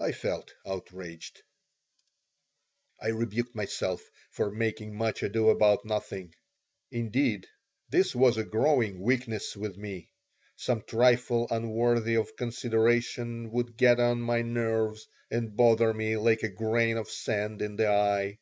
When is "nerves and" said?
14.42-15.54